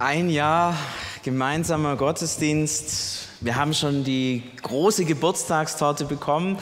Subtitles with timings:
[0.00, 0.76] Ein Jahr
[1.22, 3.28] gemeinsamer Gottesdienst.
[3.40, 6.58] Wir haben schon die große Geburtstagstorte bekommen,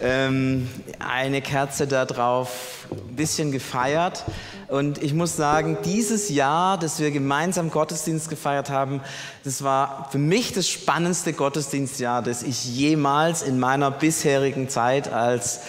[0.00, 0.68] ähm,
[0.98, 4.24] eine Kerze da drauf, ein bisschen gefeiert.
[4.66, 9.00] Und ich muss sagen, dieses Jahr, dass wir gemeinsam Gottesdienst gefeiert haben,
[9.44, 15.60] das war für mich das spannendste Gottesdienstjahr, das ich jemals in meiner bisherigen Zeit als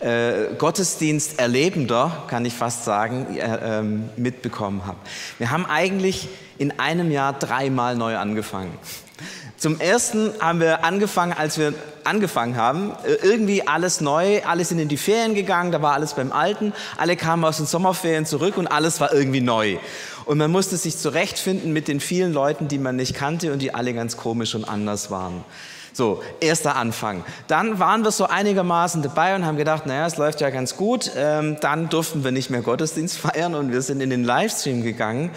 [0.00, 3.82] äh, Gottesdiensterlebender, kann ich fast sagen, äh, äh,
[4.16, 4.98] mitbekommen habe.
[5.38, 6.28] Wir haben eigentlich
[6.58, 8.76] in einem Jahr dreimal neu angefangen.
[9.56, 11.72] Zum ersten haben wir angefangen, als wir
[12.04, 16.14] angefangen haben, äh, irgendwie alles neu, alle sind in die Ferien gegangen, da war alles
[16.14, 19.78] beim Alten, alle kamen aus den Sommerferien zurück und alles war irgendwie neu.
[20.26, 23.74] Und man musste sich zurechtfinden mit den vielen Leuten, die man nicht kannte und die
[23.74, 25.44] alle ganz komisch und anders waren.
[25.94, 27.24] So, erster Anfang.
[27.46, 31.12] Dann waren wir so einigermaßen dabei und haben gedacht, naja, es läuft ja ganz gut.
[31.16, 35.30] Ähm, dann durften wir nicht mehr Gottesdienst feiern und wir sind in den Livestream gegangen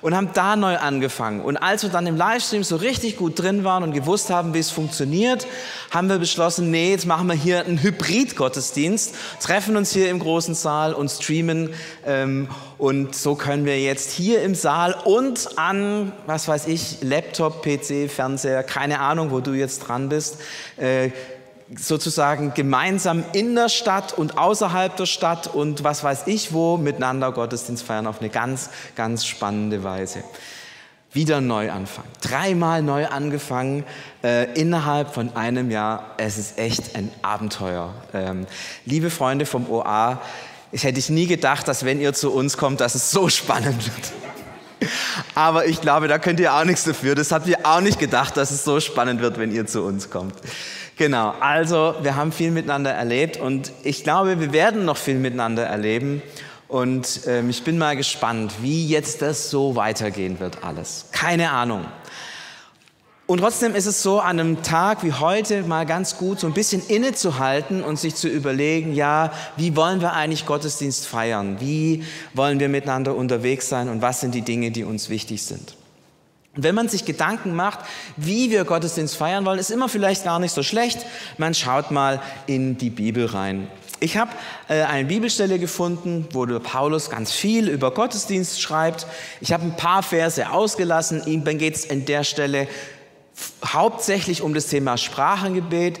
[0.00, 1.40] und haben da neu angefangen.
[1.40, 4.58] Und als wir dann im Livestream so richtig gut drin waren und gewusst haben, wie
[4.58, 5.46] es funktioniert,
[5.90, 10.54] haben wir beschlossen, nee, jetzt machen wir hier einen Hybrid-Gottesdienst, treffen uns hier im großen
[10.54, 11.70] Saal und streamen.
[12.06, 17.62] Ähm, und so können wir jetzt hier im Saal und an, was weiß ich, Laptop,
[17.62, 20.38] PC, Fernseher, keine Ahnung, wo du jetzt dran bist,
[20.76, 21.10] äh,
[21.76, 27.32] sozusagen gemeinsam in der Stadt und außerhalb der Stadt und was weiß ich wo miteinander
[27.32, 30.24] Gottesdienst feiern auf eine ganz, ganz spannende Weise.
[31.12, 32.08] Wieder neu anfangen.
[32.20, 33.84] Dreimal neu angefangen
[34.22, 36.14] äh, innerhalb von einem Jahr.
[36.18, 37.94] Es ist echt ein Abenteuer.
[38.12, 38.46] Ähm,
[38.84, 40.20] liebe Freunde vom OA,
[40.70, 44.90] ich hätte nie gedacht, dass wenn ihr zu uns kommt, dass es so spannend wird.
[45.34, 47.14] Aber ich glaube, da könnt ihr auch nichts dafür.
[47.14, 50.10] Das habt ihr auch nicht gedacht, dass es so spannend wird, wenn ihr zu uns
[50.10, 50.34] kommt.
[50.98, 55.64] Genau, also wir haben viel miteinander erlebt und ich glaube, wir werden noch viel miteinander
[55.64, 56.22] erleben.
[56.66, 61.06] Und ähm, ich bin mal gespannt, wie jetzt das so weitergehen wird alles.
[61.12, 61.86] Keine Ahnung.
[63.26, 66.52] Und trotzdem ist es so, an einem Tag wie heute mal ganz gut, so ein
[66.52, 71.60] bisschen innezuhalten und sich zu überlegen, ja, wie wollen wir eigentlich Gottesdienst feiern?
[71.60, 75.77] Wie wollen wir miteinander unterwegs sein und was sind die Dinge, die uns wichtig sind?
[76.58, 77.78] Und wenn man sich Gedanken macht,
[78.16, 81.06] wie wir Gottesdienst feiern wollen, ist immer vielleicht gar nicht so schlecht.
[81.36, 83.68] Man schaut mal in die Bibel rein.
[84.00, 84.32] Ich habe
[84.66, 89.06] äh, eine Bibelstelle gefunden, wo der Paulus ganz viel über Gottesdienst schreibt.
[89.40, 91.22] Ich habe ein paar Verse ausgelassen.
[91.26, 92.66] Ihm geht es in der Stelle
[93.64, 96.00] hauptsächlich um das Thema Sprachengebet.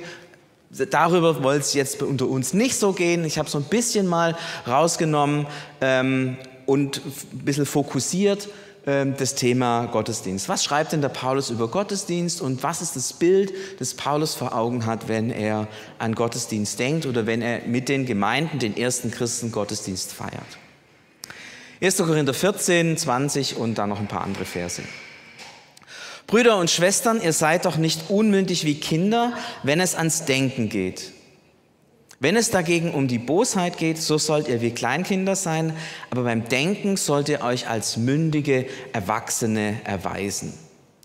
[0.90, 3.24] Darüber soll es jetzt unter uns nicht so gehen.
[3.24, 4.36] Ich habe so ein bisschen mal
[4.66, 5.46] rausgenommen
[5.80, 6.36] ähm,
[6.66, 7.00] und
[7.32, 8.48] ein bisschen fokussiert
[8.84, 10.48] das Thema Gottesdienst.
[10.48, 14.54] Was schreibt denn der Paulus über Gottesdienst und was ist das Bild, das Paulus vor
[14.54, 15.68] Augen hat, wenn er
[15.98, 20.58] an Gottesdienst denkt oder wenn er mit den Gemeinden, den ersten Christen Gottesdienst feiert?
[21.80, 21.98] 1.
[21.98, 24.82] Korinther 14, 20 und dann noch ein paar andere Verse.
[26.26, 31.12] Brüder und Schwestern, ihr seid doch nicht unmündig wie Kinder, wenn es ans Denken geht.
[32.20, 35.72] Wenn es dagegen um die Bosheit geht, so sollt ihr wie Kleinkinder sein,
[36.10, 40.52] aber beim Denken sollt ihr euch als mündige Erwachsene erweisen.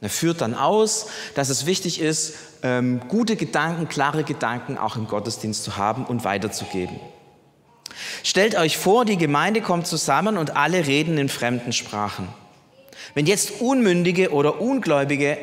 [0.02, 5.08] Er führt dann aus, dass es wichtig ist, ähm, gute Gedanken, klare Gedanken auch im
[5.08, 7.00] Gottesdienst zu haben und weiterzugeben.
[8.24, 12.28] Stellt euch vor, die Gemeinde kommt zusammen und alle reden in fremden Sprachen.
[13.14, 15.38] Wenn jetzt Unmündige oder Ungläubige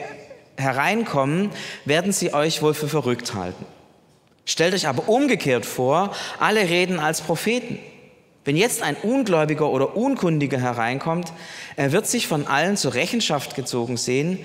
[0.57, 1.51] hereinkommen,
[1.85, 3.65] werden sie euch wohl für verrückt halten.
[4.45, 7.79] Stellt euch aber umgekehrt vor, alle reden als Propheten.
[8.45, 11.33] Wenn jetzt ein Ungläubiger oder Unkundiger hereinkommt,
[11.77, 14.39] er wird sich von allen zur Rechenschaft gezogen sehen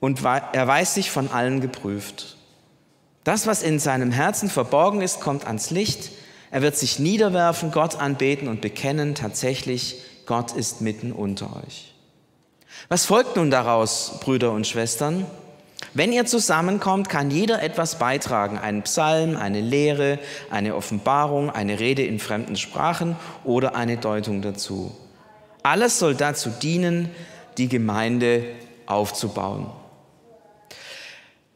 [0.00, 2.36] und er weiß sich von allen geprüft.
[3.24, 6.12] Das, was in seinem Herzen verborgen ist, kommt ans Licht.
[6.50, 11.94] Er wird sich niederwerfen, Gott anbeten und bekennen, tatsächlich, Gott ist mitten unter euch.
[12.88, 15.26] Was folgt nun daraus, Brüder und Schwestern?
[15.94, 20.18] Wenn ihr zusammenkommt, kann jeder etwas beitragen, einen Psalm, eine Lehre,
[20.50, 24.94] eine Offenbarung, eine Rede in fremden Sprachen oder eine Deutung dazu.
[25.62, 27.10] Alles soll dazu dienen,
[27.56, 28.44] die Gemeinde
[28.86, 29.66] aufzubauen.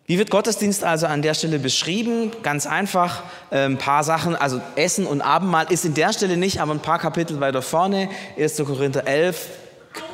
[0.06, 2.32] Wie wird Gottesdienst also an der Stelle beschrieben?
[2.43, 6.73] Ganz einfach, ein paar Sachen, also Essen und Abendmahl ist in der Stelle nicht, aber
[6.73, 8.56] ein paar Kapitel weiter vorne, 1.
[8.56, 9.46] Korinther 11,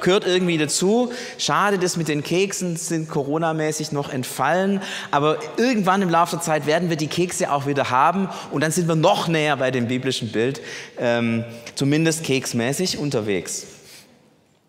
[0.01, 1.13] gehört irgendwie dazu.
[1.39, 4.81] Schade, dass mit den Keksen sind coronamäßig noch entfallen,
[5.11, 8.71] aber irgendwann im Laufe der Zeit werden wir die Kekse auch wieder haben und dann
[8.71, 10.61] sind wir noch näher bei dem biblischen Bild,
[10.99, 11.45] ähm,
[11.75, 13.67] zumindest keksmäßig unterwegs.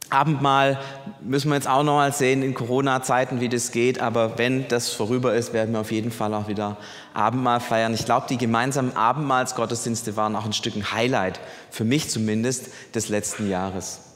[0.09, 0.79] Abendmahl
[1.21, 4.01] müssen wir jetzt auch noch mal sehen in Corona-Zeiten, wie das geht.
[4.01, 6.77] Aber wenn das vorüber ist, werden wir auf jeden Fall auch wieder
[7.13, 7.94] Abendmahl feiern.
[7.94, 11.39] Ich glaube, die gemeinsamen Abendmahlsgottesdienste waren auch ein Stück ein Highlight,
[11.69, 14.08] für mich zumindest, des letzten Jahres.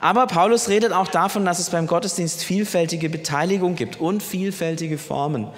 [0.00, 5.48] Aber Paulus redet auch davon, dass es beim Gottesdienst vielfältige Beteiligung gibt und vielfältige Formen.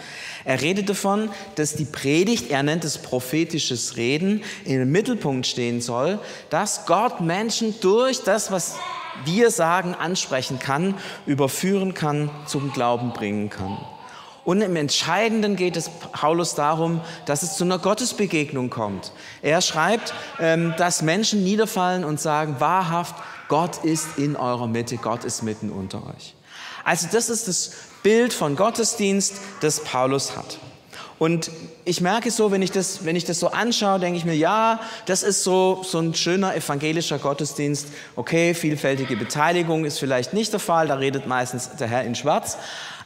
[0.45, 6.19] Er redet davon, dass die Predigt, er nennt es prophetisches Reden, im Mittelpunkt stehen soll,
[6.51, 8.77] dass Gott Menschen durch das, was
[9.25, 10.95] wir sagen, ansprechen kann,
[11.27, 13.79] überführen kann, zum Glauben bringen kann.
[14.45, 19.13] Und im Entscheidenden geht es Paulus darum, dass es zu einer Gottesbegegnung kommt.
[19.43, 23.15] Er schreibt, ähm, dass Menschen niederfallen und sagen, wahrhaft,
[23.49, 26.35] Gott ist in eurer Mitte, Gott ist mitten unter euch.
[26.85, 27.73] Also das ist das
[28.03, 30.59] Bild von Gottesdienst, das Paulus hat.
[31.19, 31.51] Und
[31.85, 34.81] ich merke so, wenn ich das, wenn ich das so anschaue, denke ich mir, ja,
[35.07, 37.89] das ist so, so ein schöner evangelischer Gottesdienst.
[38.15, 42.57] Okay, vielfältige Beteiligung ist vielleicht nicht der Fall, da redet meistens der Herr in Schwarz.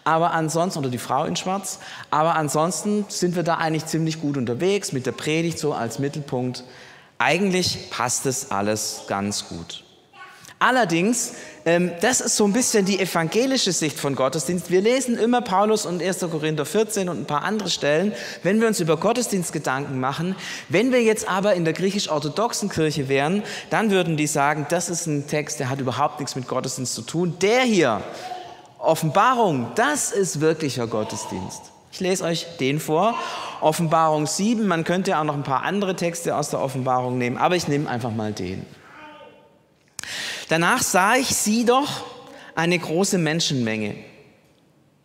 [0.04, 1.78] Aber ansonsten, oder die Frau in Schwarz,
[2.10, 6.64] aber ansonsten sind wir da eigentlich ziemlich gut unterwegs mit der Predigt so als Mittelpunkt.
[7.18, 9.84] Eigentlich passt es alles ganz gut.
[10.62, 11.32] Allerdings,
[11.64, 14.70] ähm, das ist so ein bisschen die evangelische Sicht von Gottesdienst.
[14.70, 16.20] Wir lesen immer Paulus und 1.
[16.20, 18.12] Korinther 14 und ein paar andere Stellen,
[18.44, 20.36] wenn wir uns über Gottesdienst Gedanken machen.
[20.68, 25.06] Wenn wir jetzt aber in der griechisch-orthodoxen Kirche wären, dann würden die sagen, das ist
[25.06, 27.34] ein Text, der hat überhaupt nichts mit Gottesdienst zu tun.
[27.40, 28.00] Der hier,
[28.78, 31.72] Offenbarung, das ist wirklicher Gottesdienst.
[31.90, 33.16] Ich lese euch den vor.
[33.60, 37.56] Offenbarung 7, man könnte auch noch ein paar andere Texte aus der Offenbarung nehmen, aber
[37.56, 38.64] ich nehme einfach mal den.
[40.48, 41.88] Danach sah ich sie doch
[42.54, 43.94] eine große Menschenmenge.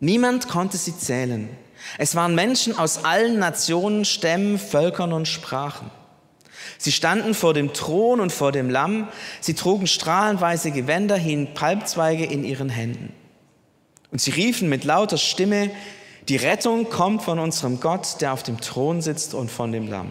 [0.00, 1.48] Niemand konnte sie zählen.
[1.96, 5.90] Es waren Menschen aus allen Nationen, Stämmen, Völkern und Sprachen.
[6.76, 9.08] Sie standen vor dem Thron und vor dem Lamm.
[9.40, 13.12] Sie trugen strahlenweise Gewänder, hin Palmzweige in ihren Händen.
[14.10, 15.70] Und sie riefen mit lauter Stimme,
[16.28, 20.10] die Rettung kommt von unserem Gott, der auf dem Thron sitzt und von dem Lamm.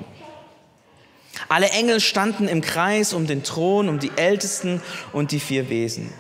[1.49, 4.81] Alle Engel standen im Kreis um den Thron, um die Ältesten
[5.13, 6.11] und die vier Wesen.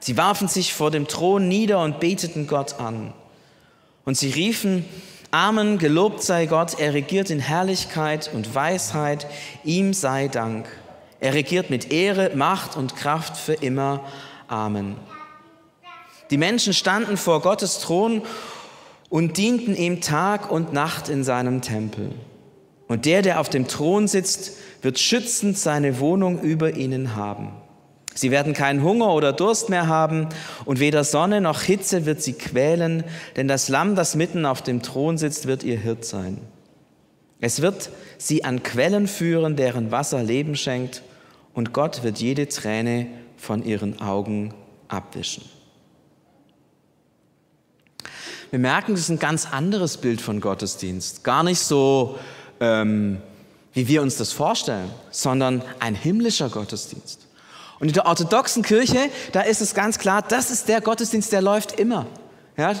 [0.00, 3.14] Sie warfen sich vor dem Thron nieder und beteten Gott an.
[4.04, 4.84] Und sie riefen,
[5.30, 9.26] Amen, gelobt sei Gott, er regiert in Herrlichkeit und Weisheit,
[9.64, 10.66] ihm sei Dank.
[11.20, 14.04] Er regiert mit Ehre, Macht und Kraft für immer.
[14.48, 14.96] Amen.
[16.30, 18.22] Die Menschen standen vor Gottes Thron
[19.08, 22.10] und dienten ihm Tag und Nacht in seinem Tempel.
[22.92, 24.52] Und der, der auf dem Thron sitzt,
[24.82, 27.52] wird schützend seine Wohnung über ihnen haben.
[28.12, 30.28] Sie werden keinen Hunger oder Durst mehr haben
[30.66, 33.02] und weder Sonne noch Hitze wird sie quälen,
[33.36, 36.36] denn das Lamm, das mitten auf dem Thron sitzt, wird ihr Hirt sein.
[37.40, 41.00] Es wird sie an Quellen führen, deren Wasser Leben schenkt
[41.54, 43.06] und Gott wird jede Träne
[43.38, 44.52] von ihren Augen
[44.88, 45.44] abwischen.
[48.50, 51.24] Wir merken, das ist ein ganz anderes Bild von Gottesdienst.
[51.24, 52.18] Gar nicht so
[52.62, 53.18] ähm,
[53.74, 57.26] wie wir uns das vorstellen, sondern ein himmlischer Gottesdienst.
[57.80, 61.42] Und in der orthodoxen Kirche, da ist es ganz klar, das ist der Gottesdienst, der
[61.42, 62.06] läuft immer.
[62.56, 62.74] Ja,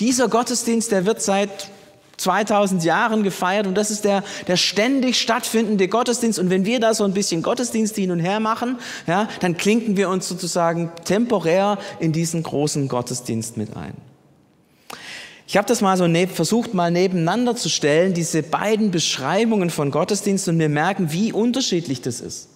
[0.00, 1.70] dieser Gottesdienst, der wird seit
[2.16, 6.40] 2000 Jahren gefeiert und das ist der, der ständig stattfindende Gottesdienst.
[6.40, 9.96] Und wenn wir da so ein bisschen Gottesdienst hin und her machen, ja, dann klinken
[9.96, 14.07] wir uns sozusagen temporär in diesen großen Gottesdienst mit ein.
[15.50, 19.90] Ich habe das mal so ne versucht, mal nebeneinander zu stellen, diese beiden Beschreibungen von
[19.90, 22.50] Gottesdienst und wir merken, wie unterschiedlich das ist.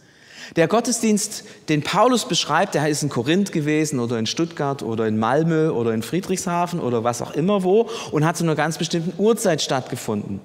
[0.56, 5.18] Der Gottesdienst, den Paulus beschreibt, der ist in Korinth gewesen oder in Stuttgart oder in
[5.18, 9.14] Malmö oder in Friedrichshafen oder was auch immer wo und hat zu einer ganz bestimmten
[9.16, 10.40] Uhrzeit stattgefunden.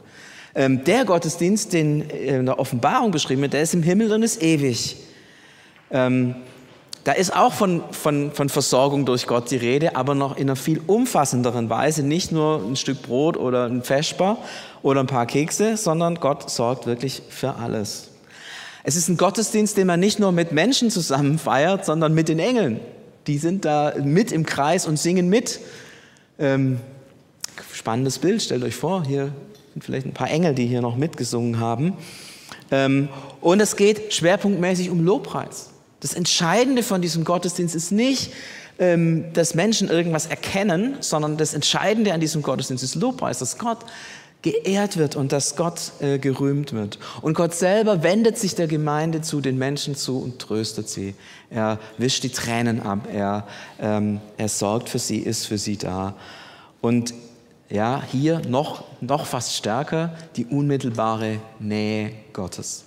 [0.55, 4.41] Ähm, der Gottesdienst, den in der Offenbarung beschrieben wird, der ist im Himmel und ist
[4.41, 4.95] ewig.
[7.07, 10.57] Da ist auch von, von, von Versorgung durch Gott die Rede, aber noch in einer
[10.57, 12.03] viel umfassenderen Weise.
[12.03, 14.39] Nicht nur ein Stück Brot oder ein Vesper
[14.83, 18.09] oder ein paar Kekse, sondern Gott sorgt wirklich für alles.
[18.83, 22.39] Es ist ein Gottesdienst, den man nicht nur mit Menschen zusammen feiert, sondern mit den
[22.39, 22.81] Engeln.
[23.27, 25.61] Die sind da mit im Kreis und singen mit.
[26.37, 26.81] Ähm,
[27.71, 29.31] spannendes Bild, stellt euch vor, hier
[29.71, 31.93] sind vielleicht ein paar Engel, die hier noch mitgesungen haben.
[32.69, 33.07] Ähm,
[33.39, 35.69] und es geht schwerpunktmäßig um Lobpreis.
[35.99, 38.31] Das Entscheidende von diesem Gottesdienst ist nicht,
[38.79, 43.79] ähm, dass Menschen irgendwas erkennen, sondern das Entscheidende an diesem Gottesdienst ist Lobpreis, dass Gott
[44.43, 46.99] geehrt wird und dass Gott äh, gerühmt wird.
[47.21, 51.15] Und Gott selber wendet sich der Gemeinde zu, den Menschen zu und tröstet sie.
[51.49, 53.47] Er wischt die Tränen ab, er,
[53.79, 56.15] ähm, er sorgt für sie, ist für sie da.
[56.81, 57.13] Und
[57.69, 62.86] ja, hier noch, noch fast stärker die unmittelbare Nähe Gottes.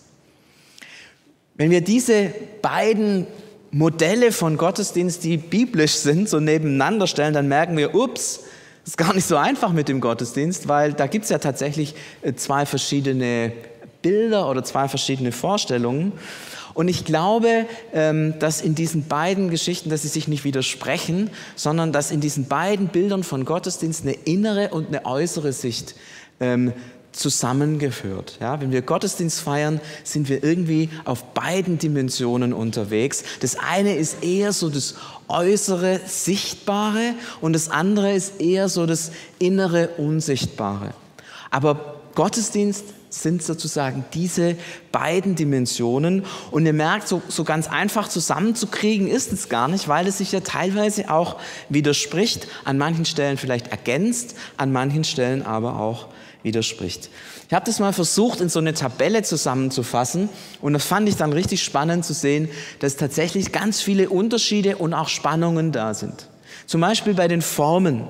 [1.55, 3.27] Wenn wir diese beiden
[3.71, 8.41] Modelle von Gottesdienst, die biblisch sind, so nebeneinander stellen, dann merken wir, ups,
[8.85, 12.35] ist gar nicht so einfach mit dem Gottesdienst, weil da gibt es ja tatsächlich äh,
[12.35, 13.53] zwei verschiedene
[14.03, 16.13] Bilder oder zwei verschiedene Vorstellungen.
[16.75, 21.93] Und ich glaube, ähm, dass in diesen beiden Geschichten, dass sie sich nicht widersprechen, sondern
[21.93, 25.95] dass in diesen beiden Bildern von Gottesdienst eine innere und eine äußere Sicht
[27.13, 28.39] zusammengeführt.
[28.41, 33.25] Ja, wenn wir Gottesdienst feiern, sind wir irgendwie auf beiden Dimensionen unterwegs.
[33.41, 34.95] Das eine ist eher so das
[35.29, 40.95] äußere Sichtbare und das andere ist eher so das innere Unsichtbare.
[41.51, 44.57] Aber Gottesdienst sind sozusagen diese
[44.93, 46.25] beiden Dimensionen.
[46.51, 50.33] Und ihr merkt, so, so ganz einfach zusammenzukriegen ist es gar nicht, weil es sich
[50.33, 51.37] ja teilweise auch
[51.69, 56.07] widerspricht, an manchen Stellen vielleicht ergänzt, an manchen Stellen aber auch
[56.43, 57.11] widerspricht.
[57.49, 60.29] Ich habe das mal versucht, in so eine Tabelle zusammenzufassen
[60.61, 64.95] und das fand ich dann richtig spannend zu sehen, dass tatsächlich ganz viele Unterschiede und
[64.95, 66.29] auch Spannungen da sind.
[66.67, 68.05] Zum Beispiel bei den Formen.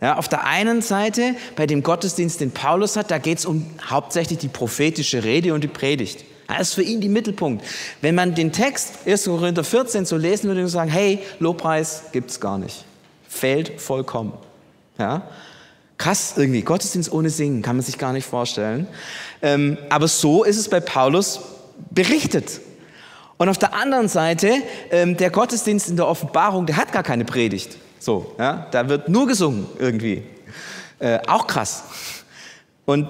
[0.00, 3.66] Ja, auf der einen Seite, bei dem Gottesdienst, den Paulus hat, da geht es um
[3.88, 6.24] hauptsächlich die prophetische Rede und die Predigt.
[6.48, 7.64] Das ist für ihn die Mittelpunkt.
[8.02, 9.24] Wenn man den Text 1.
[9.24, 12.84] Korinther 14 so lesen würde und sagen, hey, Lobpreis gibt's gar nicht.
[13.28, 14.34] Fehlt vollkommen.
[14.98, 15.22] Ja?
[15.98, 18.86] Krass irgendwie, Gottesdienst ohne Singen, kann man sich gar nicht vorstellen.
[19.40, 21.40] Ähm, aber so ist es bei Paulus
[21.90, 22.60] berichtet.
[23.38, 24.50] Und auf der anderen Seite,
[24.90, 27.76] ähm, der Gottesdienst in der Offenbarung, der hat gar keine Predigt.
[27.98, 30.22] So, ja, da wird nur gesungen irgendwie.
[30.98, 31.84] Äh, auch krass.
[32.84, 33.08] Und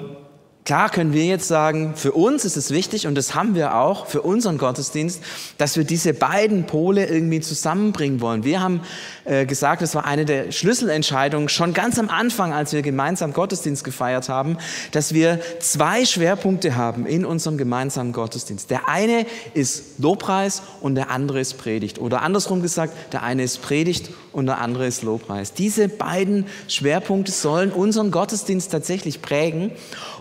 [0.67, 4.09] Klar können wir jetzt sagen, für uns ist es wichtig, und das haben wir auch
[4.09, 5.23] für unseren Gottesdienst,
[5.59, 8.43] dass wir diese beiden Pole irgendwie zusammenbringen wollen.
[8.43, 8.81] Wir haben
[9.27, 13.85] äh, gesagt, das war eine der Schlüsselentscheidungen schon ganz am Anfang, als wir gemeinsam Gottesdienst
[13.85, 14.59] gefeiert haben,
[14.91, 18.69] dass wir zwei Schwerpunkte haben in unserem gemeinsamen Gottesdienst.
[18.69, 22.01] Der eine ist Lobpreis und der andere ist Predigt.
[22.01, 25.53] Oder andersrum gesagt, der eine ist Predigt und der andere ist Lobpreis.
[25.53, 29.71] Diese beiden Schwerpunkte sollen unseren Gottesdienst tatsächlich prägen.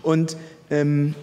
[0.03, 0.34] Und
[0.81, 1.15] ähm,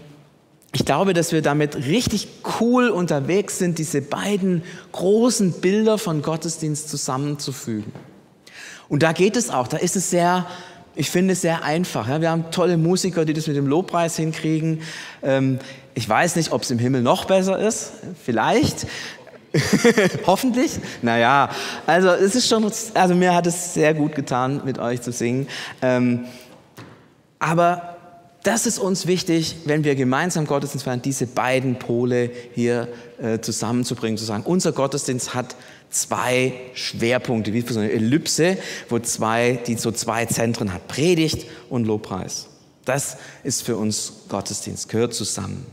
[0.75, 2.29] ich glaube, dass wir damit richtig
[2.61, 7.93] cool unterwegs sind, diese beiden großen Bilder von Gottesdienst zusammenzufügen.
[8.89, 10.47] Und da geht es auch, da ist es sehr,
[10.95, 12.09] ich finde es sehr einfach.
[12.09, 12.21] Ja.
[12.23, 14.81] Wir haben tolle Musiker, die das mit dem Lobpreis hinkriegen.
[15.23, 15.59] Ähm,
[15.95, 17.93] ich weiß nicht, ob es im Himmel noch besser ist,
[18.25, 18.87] vielleicht.
[20.27, 20.73] Hoffentlich.
[21.03, 21.51] Naja,
[21.87, 25.49] also es ist schon, also mir hat es sehr gut getan, mit euch zu singen.
[25.83, 26.25] Ähm,
[27.39, 27.92] aber
[28.43, 32.89] das ist uns wichtig, wenn wir gemeinsam Gottesdienst feiern, diese beiden Pole hier
[33.21, 35.55] äh, zusammenzubringen, zu sagen, unser Gottesdienst hat
[35.91, 38.57] zwei Schwerpunkte, wie so eine Ellipse,
[38.89, 42.49] wo zwei, die so zwei Zentren hat, Predigt und Lobpreis.
[42.85, 45.67] Das ist für uns Gottesdienst, gehört zusammen.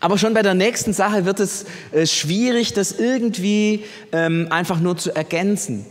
[0.00, 4.96] Aber schon bei der nächsten Sache wird es äh, schwierig, das irgendwie ähm, einfach nur
[4.96, 5.84] zu ergänzen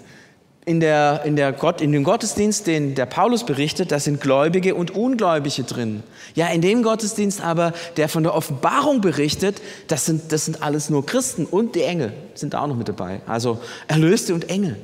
[0.66, 4.76] in, der, in, der Gott, in dem Gottesdienst, den der Paulus berichtet, da sind Gläubige
[4.76, 6.04] und Ungläubige drin.
[6.36, 10.90] Ja, in dem Gottesdienst aber, der von der Offenbarung berichtet, das sind, das sind alles
[10.90, 13.22] nur Christen und die Engel sind da auch noch mit dabei.
[13.26, 14.78] Also Erlöste und Engel.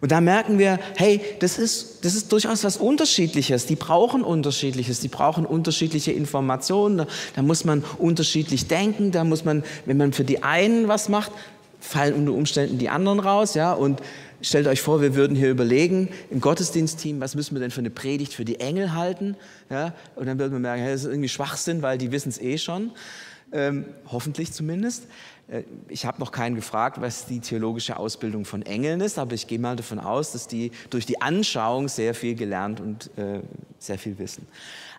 [0.00, 3.66] Und da merken wir, hey, das ist, das ist durchaus was Unterschiedliches.
[3.66, 6.98] Die brauchen Unterschiedliches, die brauchen unterschiedliche Informationen.
[6.98, 11.08] Da, da muss man unterschiedlich denken, da muss man, wenn man für die einen was
[11.08, 11.32] macht,
[11.80, 14.00] fallen unter Umständen die anderen raus, ja, und
[14.42, 17.90] Stellt euch vor, wir würden hier überlegen, im Gottesdienstteam, was müssen wir denn für eine
[17.90, 19.36] Predigt für die Engel halten?
[19.70, 22.40] Ja, und dann würden wir merken, hey, das ist irgendwie Schwachsinn, weil die wissen es
[22.40, 22.92] eh schon.
[23.52, 25.06] Ähm, hoffentlich zumindest.
[25.48, 29.46] Äh, ich habe noch keinen gefragt, was die theologische Ausbildung von Engeln ist, aber ich
[29.46, 33.40] gehe mal davon aus, dass die durch die Anschauung sehr viel gelernt und äh,
[33.78, 34.46] sehr viel wissen.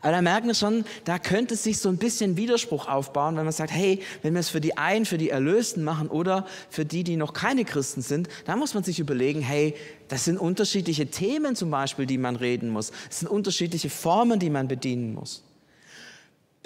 [0.07, 3.51] Aber da merken wir schon, da könnte sich so ein bisschen Widerspruch aufbauen, wenn man
[3.51, 7.03] sagt, hey, wenn wir es für die einen, für die Erlösten machen oder für die,
[7.03, 9.75] die noch keine Christen sind, da muss man sich überlegen, hey,
[10.07, 12.93] das sind unterschiedliche Themen zum Beispiel, die man reden muss.
[13.09, 15.43] Das sind unterschiedliche Formen, die man bedienen muss.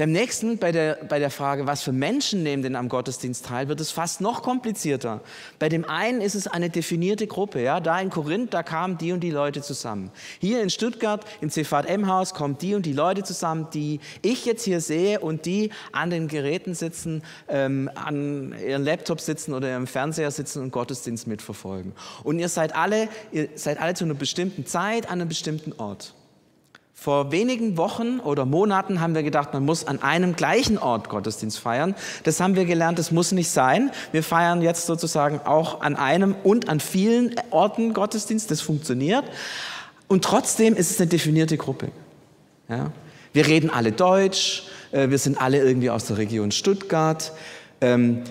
[0.01, 3.67] Beim nächsten, bei der, bei der Frage, was für Menschen nehmen denn am Gottesdienst teil,
[3.67, 5.21] wird es fast noch komplizierter.
[5.59, 7.61] Bei dem einen ist es eine definierte Gruppe.
[7.61, 7.79] Ja?
[7.79, 10.09] Da in Korinth, da kamen die und die Leute zusammen.
[10.39, 14.81] Hier in Stuttgart, im CVM-Haus, kommen die und die Leute zusammen, die ich jetzt hier
[14.81, 20.31] sehe und die an den Geräten sitzen, ähm, an ihren Laptop sitzen oder ihrem Fernseher
[20.31, 21.93] sitzen und Gottesdienst mitverfolgen.
[22.23, 26.15] Und ihr seid alle, ihr seid alle zu einer bestimmten Zeit an einem bestimmten Ort.
[27.01, 31.57] Vor wenigen Wochen oder Monaten haben wir gedacht, man muss an einem gleichen Ort Gottesdienst
[31.57, 31.95] feiern.
[32.25, 33.89] Das haben wir gelernt, das muss nicht sein.
[34.11, 38.51] Wir feiern jetzt sozusagen auch an einem und an vielen Orten Gottesdienst.
[38.51, 39.25] Das funktioniert.
[40.09, 41.87] Und trotzdem ist es eine definierte Gruppe.
[42.69, 42.91] Ja?
[43.33, 44.67] Wir reden alle Deutsch.
[44.91, 47.31] Äh, wir sind alle irgendwie aus der Region Stuttgart.
[47.81, 48.21] Ähm,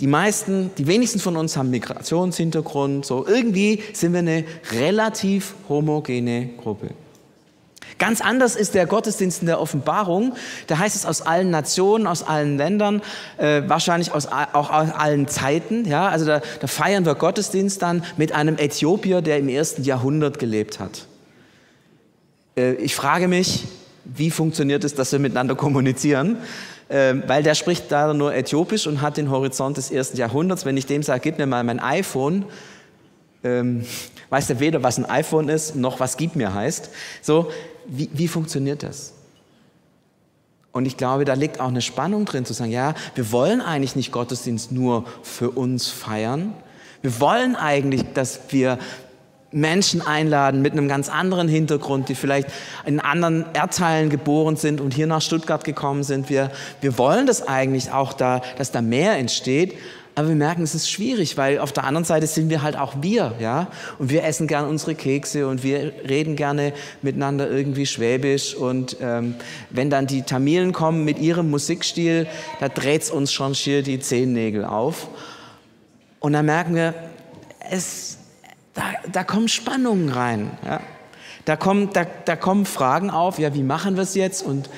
[0.00, 3.04] die meisten, die wenigsten von uns haben Migrationshintergrund.
[3.04, 6.88] So irgendwie sind wir eine relativ homogene Gruppe.
[7.98, 10.34] Ganz anders ist der Gottesdienst in der Offenbarung.
[10.66, 13.02] Da heißt es aus allen Nationen, aus allen Ländern,
[13.38, 15.84] äh, wahrscheinlich aus, auch aus allen Zeiten.
[15.86, 16.08] Ja?
[16.08, 20.80] Also da, da feiern wir Gottesdienst dann mit einem Äthiopier, der im ersten Jahrhundert gelebt
[20.80, 21.06] hat.
[22.56, 23.64] Äh, ich frage mich,
[24.04, 26.38] wie funktioniert es, dass wir miteinander kommunizieren?
[26.88, 30.64] Äh, weil der spricht da nur Äthiopisch und hat den Horizont des ersten Jahrhunderts.
[30.64, 32.44] Wenn ich dem sage, gib mir mal mein iPhone,
[33.42, 33.84] ähm,
[34.30, 36.90] weiß er weder, was ein iPhone ist, noch was gib mir heißt.
[37.22, 37.50] So,
[37.86, 39.12] wie, wie funktioniert das?
[40.72, 43.94] Und ich glaube, da liegt auch eine Spannung drin, zu sagen, ja, wir wollen eigentlich
[43.94, 46.52] nicht Gottesdienst nur für uns feiern.
[47.00, 48.78] Wir wollen eigentlich, dass wir
[49.52, 52.48] Menschen einladen mit einem ganz anderen Hintergrund, die vielleicht
[52.84, 56.28] in anderen Erdteilen geboren sind und hier nach Stuttgart gekommen sind.
[56.28, 56.50] Wir,
[56.80, 59.74] wir wollen das eigentlich auch da, dass da mehr entsteht.
[60.16, 62.94] Aber wir merken, es ist schwierig, weil auf der anderen Seite sind wir halt auch
[63.00, 63.66] wir, ja.
[63.98, 68.54] Und wir essen gern unsere Kekse und wir reden gerne miteinander irgendwie Schwäbisch.
[68.54, 69.34] Und ähm,
[69.70, 72.28] wenn dann die Tamilen kommen mit ihrem Musikstil,
[72.60, 75.08] da dreht's uns schon schier die Zehennägel auf.
[76.20, 76.94] Und dann merken wir,
[77.70, 78.18] es,
[78.72, 80.80] da, da kommen Spannungen rein, ja.
[81.44, 84.42] Da kommen, da, da kommen Fragen auf, ja, wie machen wir es jetzt?
[84.42, 84.70] Und,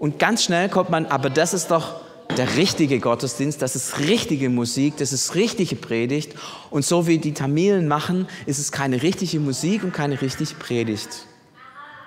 [0.00, 2.00] und ganz schnell kommt man, aber das ist doch,
[2.38, 6.34] der richtige Gottesdienst, das ist richtige Musik, das ist richtige Predigt.
[6.70, 11.26] Und so wie die Tamilen machen, ist es keine richtige Musik und keine richtige Predigt.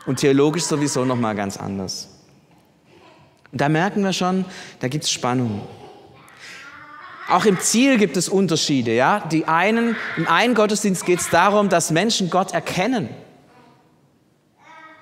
[0.05, 2.07] Und theologisch sowieso nochmal ganz anders.
[3.51, 4.45] Und da merken wir schon,
[4.79, 5.61] da gibt es Spannungen.
[7.29, 8.93] Auch im Ziel gibt es Unterschiede.
[8.93, 9.19] Ja?
[9.31, 13.09] Die einen, Im einen Gottesdienst geht es darum, dass Menschen Gott erkennen.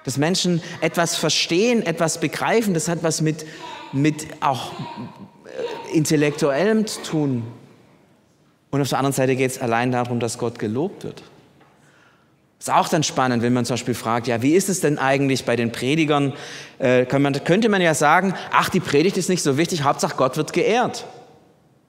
[0.04, 2.74] Dass Menschen etwas verstehen, etwas begreifen.
[2.74, 3.46] Das hat was mit
[3.92, 7.44] mit auch äh, intellektuellem zu tun.
[8.72, 11.24] Und auf der anderen Seite geht es allein darum, dass Gott gelobt wird.
[12.60, 15.46] Ist auch dann spannend, wenn man zum Beispiel fragt, ja, wie ist es denn eigentlich
[15.46, 16.34] bei den Predigern?
[16.78, 20.52] Äh, könnte man ja sagen, ach, die Predigt ist nicht so wichtig, Hauptsache Gott wird
[20.52, 21.06] geehrt.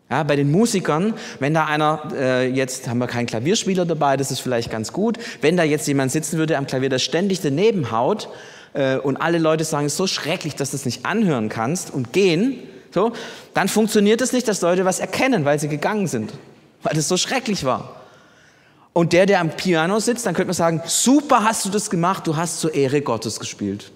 [0.09, 4.31] Ja, bei den Musikern, wenn da einer, äh, jetzt haben wir keinen Klavierspieler dabei, das
[4.31, 7.91] ist vielleicht ganz gut, wenn da jetzt jemand sitzen würde am Klavier, der ständig daneben
[7.91, 8.29] haut,
[8.73, 11.93] äh, und alle Leute sagen, es ist so schrecklich, dass du es nicht anhören kannst
[11.93, 12.59] und gehen,
[12.93, 13.13] so,
[13.55, 16.33] dann funktioniert es nicht, dass Leute was erkennen, weil sie gegangen sind,
[16.83, 18.01] weil es so schrecklich war.
[18.93, 22.27] Und der, der am Piano sitzt, dann könnte man sagen, super hast du das gemacht,
[22.27, 23.93] du hast zur Ehre Gottes gespielt.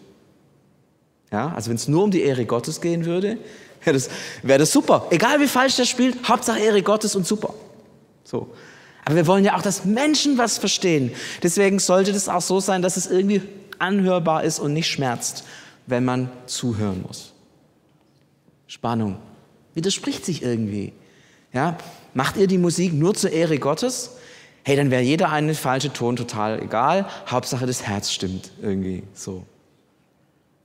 [1.32, 3.38] Ja, also wenn es nur um die Ehre Gottes gehen würde,
[3.82, 4.08] wäre das,
[4.42, 5.08] wär das super.
[5.10, 7.52] Egal wie falsch der spielt, Hauptsache Ehre Gottes und super.
[8.22, 8.54] So.
[9.04, 11.10] Aber wir wollen ja auch, dass Menschen was verstehen.
[11.42, 13.42] Deswegen sollte das auch so sein, dass es irgendwie
[13.80, 15.44] anhörbar ist und nicht schmerzt,
[15.86, 17.32] wenn man zuhören muss.
[18.66, 19.18] Spannung.
[19.74, 20.92] Widerspricht sich irgendwie.
[21.52, 21.76] Ja?
[22.14, 24.10] Macht ihr die Musik nur zur Ehre Gottes?
[24.64, 27.06] Hey, dann wäre jeder eine falsche Ton total egal.
[27.28, 29.44] Hauptsache das Herz stimmt irgendwie so.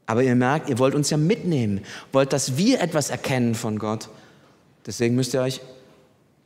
[0.06, 4.10] Aber ihr merkt, ihr wollt uns ja mitnehmen, wollt, dass wir etwas erkennen von Gott.
[4.86, 5.62] Deswegen müsst ihr euch,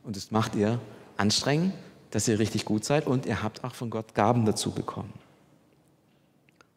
[0.02, 0.80] und das macht ihr,
[1.16, 1.72] anstrengen,
[2.10, 5.12] dass ihr richtig gut seid und ihr habt auch von Gott Gaben dazu bekommen.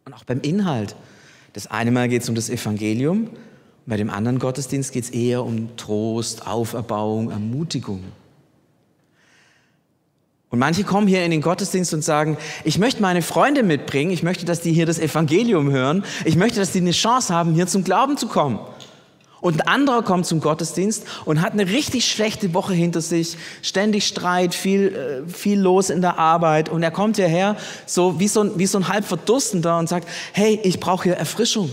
[0.08, 0.96] Und auch beim Inhalt.
[1.52, 3.30] Das eine Mal geht es um das Evangelium,
[3.86, 8.06] bei dem anderen Gottesdienst geht es eher um Trost, Auferbauung, Ermutigung.
[10.50, 14.24] Und manche kommen hier in den Gottesdienst und sagen, ich möchte meine Freunde mitbringen, ich
[14.24, 17.68] möchte, dass die hier das Evangelium hören, ich möchte, dass die eine Chance haben, hier
[17.68, 18.60] zum Glauben zu kommen.
[19.40, 24.08] Und ein anderer kommt zum Gottesdienst und hat eine richtig schlechte Woche hinter sich, ständig
[24.08, 26.70] Streit, viel, äh, viel los in der Arbeit.
[26.70, 30.08] Und er kommt hierher so wie so ein, wie so ein halb Verdurstender und sagt,
[30.34, 31.70] hey, ich brauche hier Erfrischung.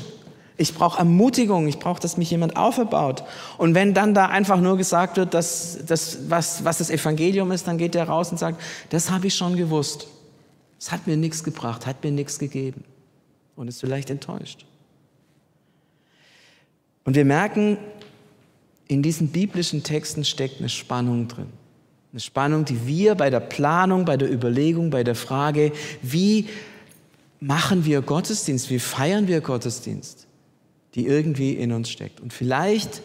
[0.56, 3.24] Ich brauche Ermutigung, ich brauche, dass mich jemand auferbaut.
[3.58, 7.66] Und wenn dann da einfach nur gesagt wird, dass, dass, was, was das Evangelium ist,
[7.66, 10.06] dann geht er raus und sagt, das habe ich schon gewusst.
[10.78, 12.84] Es hat mir nichts gebracht, hat mir nichts gegeben.
[13.56, 14.66] Und ist vielleicht enttäuscht.
[17.04, 17.78] Und wir merken,
[18.88, 21.46] in diesen biblischen Texten steckt eine Spannung drin.
[22.12, 26.46] Eine Spannung, die wir bei der Planung, bei der Überlegung, bei der Frage, wie
[27.40, 30.26] machen wir Gottesdienst, wie feiern wir Gottesdienst,
[30.94, 32.20] die irgendwie in uns steckt.
[32.20, 33.02] Und vielleicht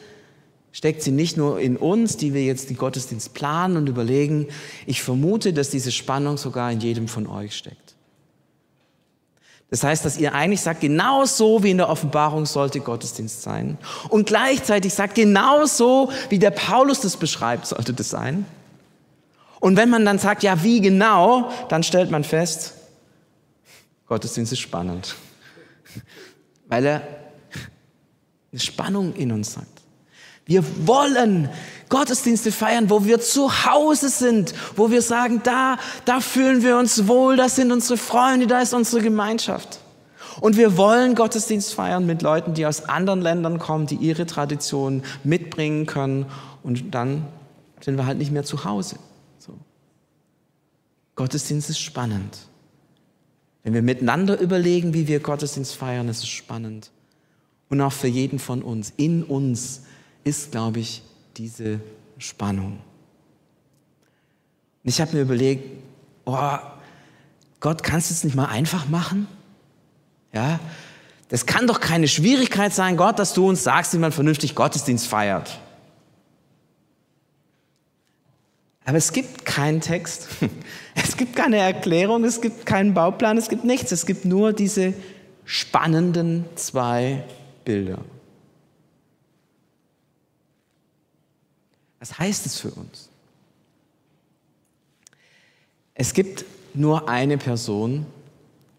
[0.72, 4.48] steckt sie nicht nur in uns, die wir jetzt den Gottesdienst planen und überlegen.
[4.86, 7.89] Ich vermute, dass diese Spannung sogar in jedem von euch steckt.
[9.70, 13.78] Das heißt, dass ihr eigentlich sagt, genau so wie in der Offenbarung sollte Gottesdienst sein.
[14.10, 18.46] Und gleichzeitig sagt, genau so wie der Paulus das beschreibt, sollte das sein.
[19.60, 22.74] Und wenn man dann sagt, ja, wie genau, dann stellt man fest,
[24.08, 25.16] Gottesdienst ist spannend.
[26.68, 27.08] Weil er
[28.52, 29.79] eine Spannung in uns sagt.
[30.50, 31.48] Wir wollen
[31.90, 37.08] Gottesdienste feiern, wo wir zu Hause sind, wo wir sagen, da, da fühlen wir uns
[37.08, 39.80] wohl, das sind unsere Freunde, da ist unsere Gemeinschaft.
[40.42, 45.04] Und wir wollen Gottesdienst feiern mit Leuten, die aus anderen Ländern kommen, die ihre Tradition
[45.24, 46.26] mitbringen können.
[46.64, 47.28] Und dann
[47.80, 48.96] sind wir halt nicht mehr zu Hause.
[49.38, 49.54] So.
[51.16, 52.40] Gottesdienst ist spannend.
[53.62, 56.90] Wenn wir miteinander überlegen, wie wir Gottesdienst feiern, ist es spannend.
[57.70, 58.92] Und auch für jeden von uns.
[58.98, 59.82] In uns
[60.24, 61.02] ist, glaube ich,
[61.38, 61.80] diese
[62.18, 62.80] Spannung.
[64.84, 65.64] Und ich habe mir überlegt,
[66.26, 66.58] oh,
[67.60, 69.28] Gott, kannst du es nicht mal einfach machen?
[70.34, 70.60] Ja,
[71.30, 75.08] das kann doch keine Schwierigkeit sein, Gott, dass du uns sagst, wie man vernünftig Gottesdienst
[75.08, 75.60] feiert.
[78.86, 80.28] Aber es gibt keinen Text,
[80.96, 83.92] es gibt keine Erklärung, es gibt keinen Bauplan, es gibt nichts.
[83.92, 84.94] Es gibt nur diese
[85.46, 87.24] spannenden zwei
[87.66, 88.00] Bilder.
[92.00, 93.10] Was heißt es für uns?
[95.94, 98.06] Es gibt nur eine Person,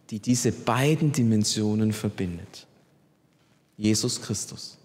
[0.08, 2.66] die diese beiden Dimensionen verbindet.
[3.76, 4.78] Jesus Christus.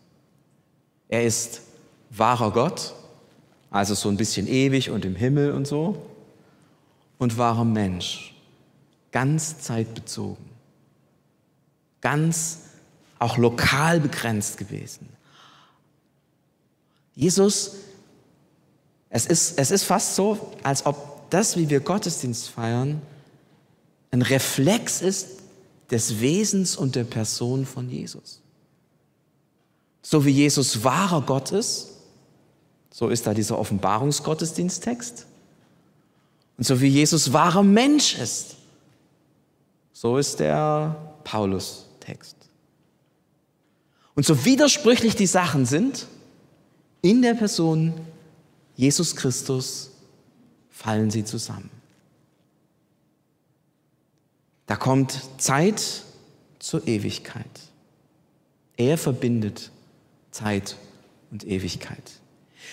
[1.08, 1.62] Er ist
[2.10, 2.93] wahrer Gott,
[3.69, 6.06] also so ein bisschen ewig und im Himmel und so,
[7.17, 8.36] und wahrer Mensch,
[9.12, 10.45] ganz zeitbezogen,
[12.02, 12.60] ganz
[13.19, 15.10] auch lokal begrenzt gewesen.
[17.15, 17.78] Jesus,
[19.15, 23.01] es ist, es ist fast so, als ob das, wie wir Gottesdienst feiern,
[24.12, 25.39] ein Reflex ist
[25.89, 28.41] des Wesens und der Person von Jesus.
[30.01, 31.91] So wie Jesus wahrer Gott ist,
[32.91, 35.25] so ist da dieser Offenbarungsgottesdiensttext.
[36.58, 38.58] Und so wie Jesus wahrer Mensch ist,
[39.93, 42.36] so ist der Paulus-Text.
[44.13, 46.06] Und so widersprüchlich die Sachen sind,
[47.01, 47.93] in der Person
[48.76, 49.92] Jesus Christus
[50.70, 51.70] fallen sie zusammen.
[54.68, 56.04] Da kommt Zeit
[56.60, 57.46] zur Ewigkeit.
[58.78, 59.72] Er verbindet
[60.32, 60.76] Zeit
[61.32, 62.12] und Ewigkeit.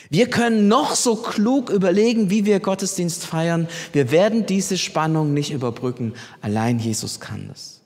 [0.08, 3.68] Wir können noch so klug überlegen, wie wir Gottesdienst feiern.
[3.92, 6.14] Wir werden diese Spannung nicht überbrücken.
[6.40, 7.80] Allein Jesus kann das.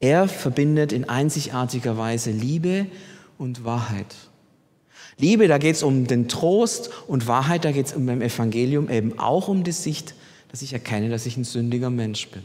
[0.00, 2.86] Er verbindet in einzigartiger Weise Liebe
[3.36, 4.14] und Wahrheit.
[5.18, 8.88] Liebe, da geht es um den Trost und Wahrheit, da geht es um beim Evangelium
[8.88, 10.14] eben auch um die Sicht
[10.48, 12.42] dass ich erkenne, dass ich ein sündiger Mensch bin.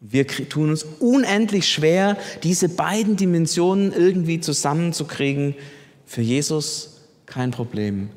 [0.00, 5.54] Wir tun uns unendlich schwer, diese beiden Dimensionen irgendwie zusammenzukriegen.
[6.06, 8.10] Für Jesus kein Problem.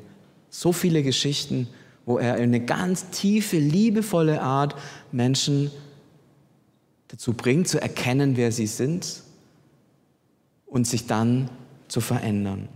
[0.48, 1.68] So viele Geschichten,
[2.06, 4.76] wo er in eine ganz tiefe, liebevolle Art
[5.10, 5.70] Menschen
[7.08, 9.22] dazu bringt, zu erkennen, wer sie sind
[10.66, 11.50] und sich dann
[11.92, 12.68] zu verändern.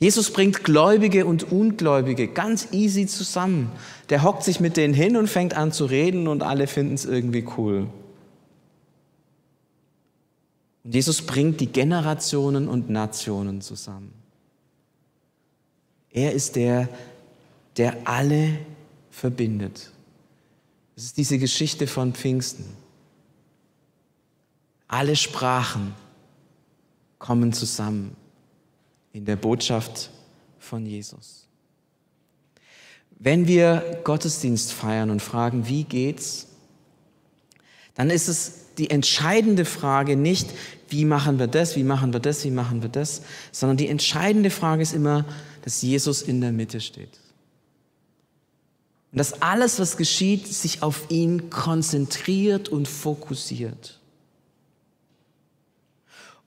[0.00, 3.70] Jesus bringt Gläubige und Ungläubige ganz easy zusammen.
[4.10, 7.04] Der hockt sich mit denen hin und fängt an zu reden und alle finden es
[7.04, 7.88] irgendwie cool.
[10.84, 14.12] Und Jesus bringt die Generationen und Nationen zusammen.
[16.10, 16.88] Er ist der,
[17.76, 18.58] der alle
[19.10, 19.90] verbindet.
[20.96, 22.64] Es ist diese Geschichte von Pfingsten.
[24.88, 25.94] Alle Sprachen
[27.18, 28.16] kommen zusammen
[29.12, 30.10] in der Botschaft
[30.58, 31.46] von Jesus.
[33.18, 36.46] Wenn wir Gottesdienst feiern und fragen, wie geht's,
[37.94, 40.50] dann ist es die entscheidende Frage nicht,
[40.88, 44.50] wie machen wir das, wie machen wir das, wie machen wir das, sondern die entscheidende
[44.50, 45.24] Frage ist immer,
[45.62, 47.18] dass Jesus in der Mitte steht.
[49.10, 53.97] Und dass alles, was geschieht, sich auf ihn konzentriert und fokussiert.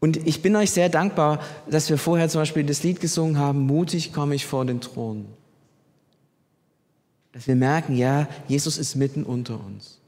[0.01, 3.59] Und ich bin euch sehr dankbar, dass wir vorher zum Beispiel das Lied gesungen haben,
[3.59, 5.27] mutig komme ich vor den Thron.
[7.33, 9.99] Dass wir merken, ja, Jesus ist mitten unter uns.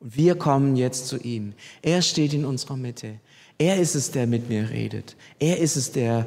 [0.00, 1.54] Und wir kommen jetzt zu ihm.
[1.80, 3.18] Er steht in unserer Mitte.
[3.56, 5.16] Er ist es, der mit mir redet.
[5.38, 6.26] Er ist es, der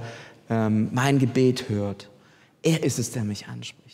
[0.49, 2.09] ähm, mein Gebet hört.
[2.63, 3.86] Er ist es, der mich anspricht.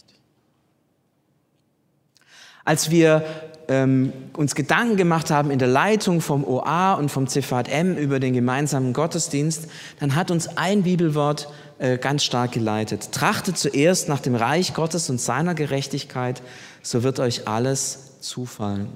[2.65, 3.23] Als wir
[3.67, 8.33] ähm, uns Gedanken gemacht haben in der Leitung vom OA und vom CVM über den
[8.33, 9.67] gemeinsamen Gottesdienst,
[9.99, 11.49] dann hat uns ein Bibelwort
[11.79, 13.11] äh, ganz stark geleitet.
[13.11, 16.41] Trachtet zuerst nach dem Reich Gottes und seiner Gerechtigkeit,
[16.81, 18.89] so wird euch alles zufallen.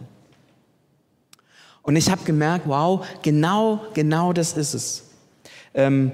[1.81, 5.03] Und ich habe gemerkt, wow, genau, genau das ist es.
[5.73, 6.11] Ähm,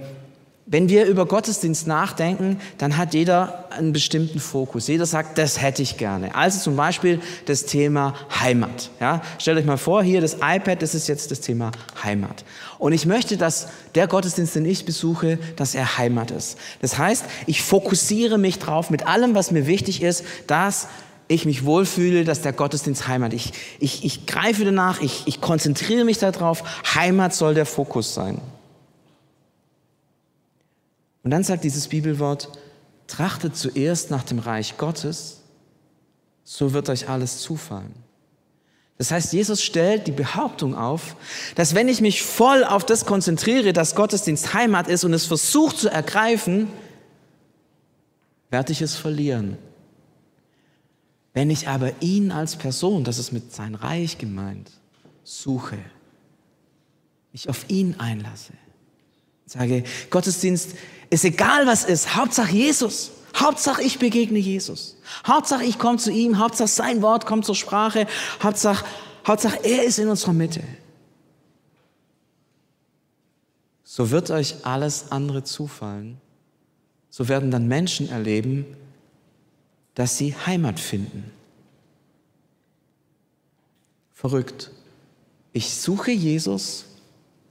[0.66, 4.88] wenn wir über Gottesdienst nachdenken, dann hat jeder einen bestimmten Fokus.
[4.88, 6.36] Jeder sagt, das hätte ich gerne.
[6.36, 8.90] Also zum Beispiel das Thema Heimat.
[9.02, 11.72] Ja, stellt euch mal vor, hier das iPad, das ist jetzt das Thema
[12.02, 12.46] Heimat.
[12.80, 16.58] Und ich möchte, dass der Gottesdienst, den ich besuche, dass er Heimat ist.
[16.82, 20.88] Das heißt, ich fokussiere mich drauf mit allem, was mir wichtig ist, dass
[21.28, 23.34] ich mich wohlfühle, dass der Gottesdienst Heimat.
[23.34, 26.64] Ich, ich, ich greife danach, ich, ich konzentriere mich darauf.
[26.96, 28.40] Heimat soll der Fokus sein.
[31.24, 32.50] Und dann sagt dieses Bibelwort,
[33.08, 35.42] trachtet zuerst nach dem Reich Gottes,
[36.44, 37.94] so wird euch alles zufallen.
[38.98, 41.16] Das heißt, Jesus stellt die Behauptung auf,
[41.56, 45.78] dass wenn ich mich voll auf das konzentriere, dass Gottesdienst Heimat ist und es versucht
[45.78, 46.68] zu ergreifen,
[48.50, 49.58] werde ich es verlieren.
[51.34, 54.70] Wenn ich aber ihn als Person, das ist mit sein Reich gemeint,
[55.24, 55.80] suche,
[57.32, 58.54] mich auf ihn einlasse,
[59.48, 60.76] sage, Gottesdienst
[61.14, 63.12] ist egal was ist, Hauptsache Jesus.
[63.36, 64.98] Hauptsache ich begegne Jesus.
[65.26, 66.40] Hauptsache ich komme zu ihm.
[66.40, 68.08] Hauptsache sein Wort kommt zur Sprache.
[68.42, 68.86] Hauptsache,
[69.26, 70.64] Hauptsache er ist in unserer Mitte.
[73.84, 76.20] So wird euch alles andere zufallen.
[77.10, 78.66] So werden dann Menschen erleben,
[79.94, 81.32] dass sie Heimat finden.
[84.14, 84.72] Verrückt.
[85.52, 86.86] Ich suche Jesus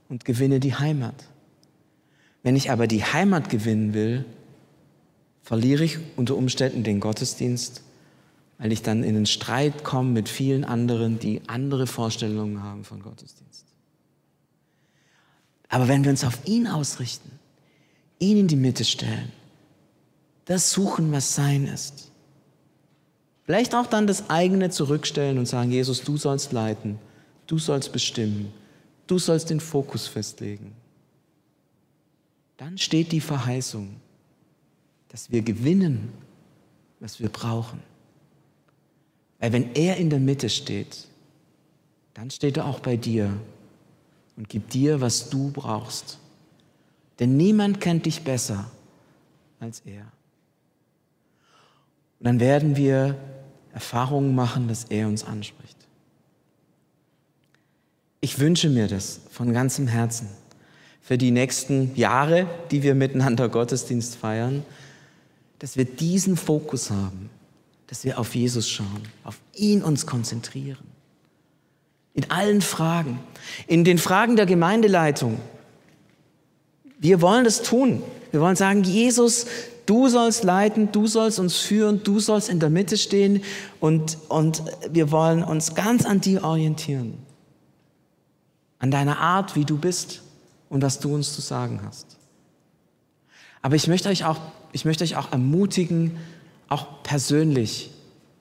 [0.09, 1.15] und gewinne die Heimat.
[2.43, 4.25] Wenn ich aber die Heimat gewinnen will,
[5.41, 7.81] verliere ich unter Umständen den Gottesdienst,
[8.57, 13.01] weil ich dann in den Streit komme mit vielen anderen, die andere Vorstellungen haben von
[13.01, 13.65] Gottesdienst.
[15.69, 17.31] Aber wenn wir uns auf ihn ausrichten,
[18.19, 19.31] ihn in die Mitte stellen,
[20.45, 22.11] das suchen, was sein ist,
[23.45, 26.99] vielleicht auch dann das eigene zurückstellen und sagen, Jesus, du sollst leiten,
[27.47, 28.53] du sollst bestimmen,
[29.07, 30.75] du sollst den Fokus festlegen
[32.57, 33.95] dann steht die Verheißung,
[35.09, 36.11] dass wir gewinnen,
[36.99, 37.79] was wir brauchen.
[39.39, 41.07] Weil wenn er in der Mitte steht,
[42.13, 43.33] dann steht er auch bei dir
[44.37, 46.19] und gibt dir, was du brauchst.
[47.19, 48.69] Denn niemand kennt dich besser
[49.59, 50.03] als er.
[52.19, 53.17] Und dann werden wir
[53.73, 55.77] Erfahrungen machen, dass er uns anspricht.
[58.21, 60.29] Ich wünsche mir das von ganzem Herzen
[61.03, 64.65] für die nächsten Jahre, die wir miteinander Gottesdienst feiern,
[65.59, 67.29] dass wir diesen Fokus haben,
[67.87, 70.85] dass wir auf Jesus schauen, auf ihn uns konzentrieren.
[72.13, 73.19] In allen Fragen,
[73.67, 75.39] in den Fragen der Gemeindeleitung.
[76.99, 78.01] Wir wollen das tun.
[78.31, 79.45] Wir wollen sagen, Jesus,
[79.85, 83.43] du sollst leiten, du sollst uns führen, du sollst in der Mitte stehen
[83.81, 87.17] und, und wir wollen uns ganz an dir orientieren.
[88.79, 90.22] An deiner Art, wie du bist
[90.73, 92.17] und was du uns zu sagen hast.
[93.61, 94.39] Aber ich möchte euch auch,
[94.71, 96.17] ich möchte euch auch ermutigen,
[96.67, 97.91] auch persönlich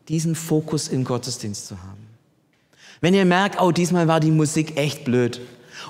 [0.08, 2.06] diesen Fokus im Gottesdienst zu haben.
[3.02, 5.42] Wenn ihr merkt, oh, diesmal war die Musik echt blöd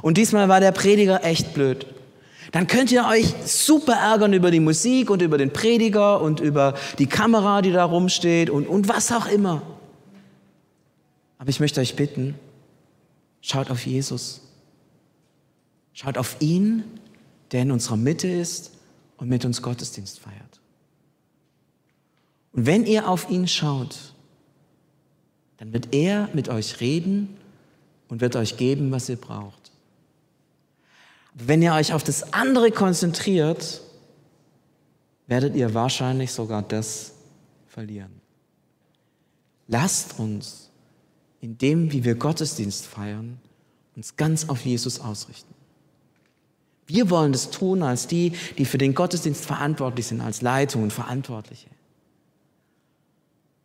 [0.02, 1.86] und diesmal war der Prediger echt blöd,
[2.50, 6.74] dann könnt ihr euch super ärgern über die Musik und über den Prediger und über
[6.98, 9.62] die Kamera, die da rumsteht und, und was auch immer.
[11.38, 12.34] Aber ich möchte euch bitten,
[13.40, 14.40] schaut auf Jesus.
[15.92, 16.84] Schaut auf ihn,
[17.50, 18.72] der in unserer Mitte ist
[19.16, 20.60] und mit uns Gottesdienst feiert.
[22.52, 24.14] Und wenn ihr auf ihn schaut,
[25.58, 27.36] dann wird er mit euch reden
[28.08, 29.70] und wird euch geben, was ihr braucht.
[31.34, 33.80] Wenn ihr euch auf das andere konzentriert,
[35.26, 37.12] werdet ihr wahrscheinlich sogar das
[37.68, 38.20] verlieren.
[39.66, 40.70] Lasst uns
[41.40, 43.40] in dem, wie wir Gottesdienst feiern,
[43.96, 45.51] uns ganz auf Jesus ausrichten.
[46.86, 50.92] Wir wollen das tun als die, die für den Gottesdienst verantwortlich sind, als Leitung und
[50.92, 51.68] Verantwortliche.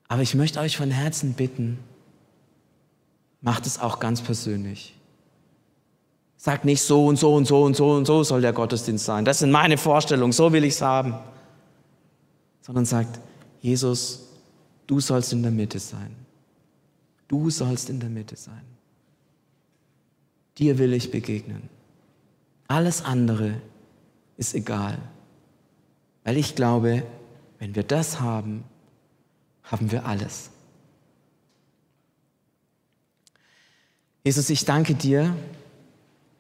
[0.08, 1.80] Aber ich möchte euch von Herzen bitten,
[3.41, 4.95] macht es auch ganz persönlich.
[6.38, 9.25] Sagt nicht so und so und so und so und so soll der Gottesdienst sein.
[9.25, 11.15] Das sind meine Vorstellungen, so will ich es haben.
[12.62, 13.19] Sondern sagt,
[13.60, 14.27] Jesus,
[14.86, 16.15] du sollst in der Mitte sein.
[17.27, 18.62] Du sollst in der Mitte sein.
[20.58, 21.69] Dir will ich begegnen.
[22.67, 23.62] Alles andere
[24.38, 24.97] ist egal.
[26.23, 27.03] Weil ich glaube,
[27.60, 28.63] wenn wir das haben,
[29.63, 30.49] haben wir alles.
[34.23, 35.36] Jesus, ich danke dir,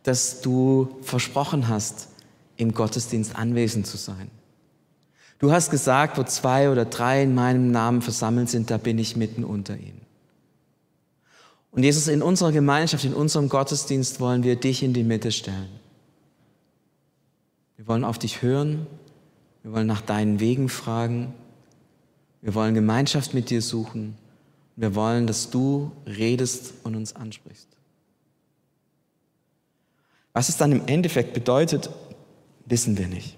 [0.03, 2.09] dass du versprochen hast,
[2.57, 4.29] im Gottesdienst anwesend zu sein.
[5.39, 9.15] Du hast gesagt, wo zwei oder drei in meinem Namen versammelt sind, da bin ich
[9.15, 10.01] mitten unter ihnen.
[11.71, 15.69] Und Jesus, in unserer Gemeinschaft, in unserem Gottesdienst wollen wir dich in die Mitte stellen.
[17.77, 18.87] Wir wollen auf dich hören.
[19.63, 21.33] Wir wollen nach deinen Wegen fragen.
[22.41, 24.17] Wir wollen Gemeinschaft mit dir suchen.
[24.75, 27.67] Wir wollen, dass du redest und uns ansprichst.
[30.33, 31.89] Was es dann im Endeffekt bedeutet,
[32.65, 33.37] wissen wir nicht.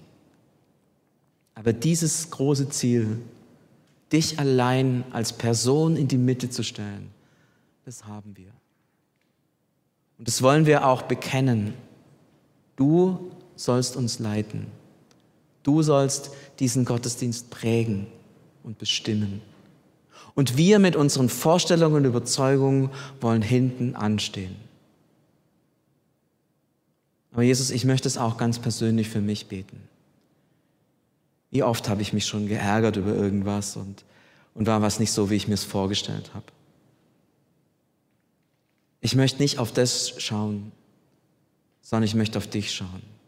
[1.54, 3.18] Aber dieses große Ziel,
[4.12, 7.10] dich allein als Person in die Mitte zu stellen,
[7.84, 8.52] das haben wir.
[10.18, 11.74] Und das wollen wir auch bekennen.
[12.76, 14.66] Du sollst uns leiten.
[15.62, 18.06] Du sollst diesen Gottesdienst prägen
[18.62, 19.42] und bestimmen.
[20.34, 24.56] Und wir mit unseren Vorstellungen und Überzeugungen wollen hinten anstehen.
[27.32, 29.80] Aber Jesus, ich möchte es auch ganz persönlich für mich beten.
[31.50, 34.04] Wie oft habe ich mich schon geärgert über irgendwas und,
[34.54, 36.46] und war was nicht so, wie ich mir es vorgestellt habe.
[39.02, 40.72] Ich möchte nicht auf das schauen,
[41.82, 43.19] sondern ich möchte auf dich schauen.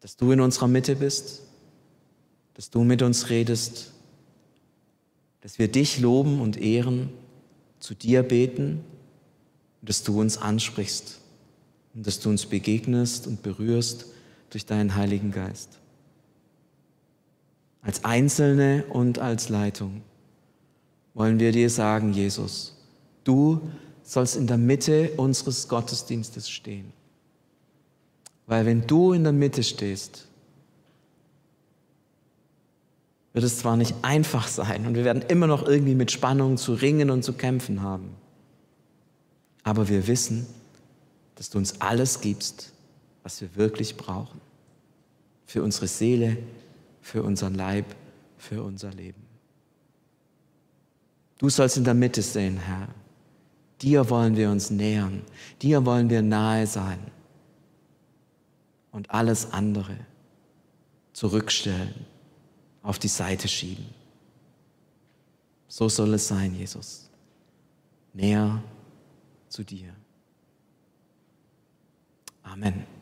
[0.00, 1.42] Dass du in unserer Mitte bist,
[2.54, 3.92] dass du mit uns redest,
[5.42, 7.10] dass wir dich loben und ehren,
[7.78, 8.84] zu dir beten
[9.82, 11.18] dass du uns ansprichst
[11.94, 14.06] und dass du uns begegnest und berührst
[14.50, 15.78] durch deinen Heiligen Geist.
[17.82, 20.02] Als Einzelne und als Leitung
[21.14, 22.76] wollen wir dir sagen, Jesus,
[23.24, 23.60] du
[24.02, 26.92] sollst in der Mitte unseres Gottesdienstes stehen.
[28.50, 30.26] Weil wenn du in der Mitte stehst,
[33.32, 36.74] wird es zwar nicht einfach sein und wir werden immer noch irgendwie mit Spannung zu
[36.74, 38.10] ringen und zu kämpfen haben,
[39.62, 40.48] aber wir wissen,
[41.36, 42.72] dass du uns alles gibst,
[43.22, 44.40] was wir wirklich brauchen.
[45.46, 46.36] Für unsere Seele,
[47.02, 47.86] für unseren Leib,
[48.36, 49.22] für unser Leben.
[51.38, 52.88] Du sollst in der Mitte stehen, Herr.
[53.80, 55.22] Dir wollen wir uns nähern.
[55.62, 56.98] Dir wollen wir nahe sein.
[58.92, 59.96] Und alles andere
[61.12, 61.94] zurückstellen,
[62.82, 63.86] auf die Seite schieben.
[65.68, 67.08] So soll es sein, Jesus.
[68.12, 68.62] Näher
[69.48, 69.94] zu dir.
[72.42, 72.99] Amen.